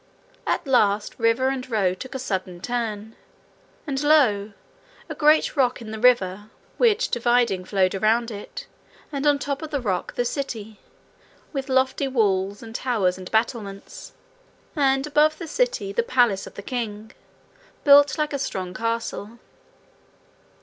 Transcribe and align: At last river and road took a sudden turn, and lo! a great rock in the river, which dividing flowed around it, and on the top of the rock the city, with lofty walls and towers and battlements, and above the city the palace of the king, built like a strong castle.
At 0.47 0.65
last 0.65 1.13
river 1.19 1.49
and 1.49 1.69
road 1.69 1.99
took 1.99 2.15
a 2.15 2.17
sudden 2.17 2.59
turn, 2.59 3.15
and 3.85 4.01
lo! 4.01 4.53
a 5.07 5.13
great 5.13 5.55
rock 5.55 5.79
in 5.79 5.91
the 5.91 5.99
river, 5.99 6.49
which 6.79 7.09
dividing 7.09 7.65
flowed 7.65 7.93
around 7.93 8.31
it, 8.31 8.65
and 9.11 9.27
on 9.27 9.35
the 9.35 9.43
top 9.43 9.61
of 9.61 9.69
the 9.69 9.79
rock 9.79 10.15
the 10.15 10.25
city, 10.25 10.79
with 11.53 11.69
lofty 11.69 12.07
walls 12.07 12.63
and 12.63 12.73
towers 12.73 13.19
and 13.19 13.29
battlements, 13.29 14.13
and 14.75 15.05
above 15.05 15.37
the 15.37 15.45
city 15.47 15.91
the 15.93 16.01
palace 16.01 16.47
of 16.47 16.55
the 16.55 16.63
king, 16.63 17.11
built 17.83 18.17
like 18.17 18.33
a 18.33 18.39
strong 18.39 18.73
castle. 18.73 19.37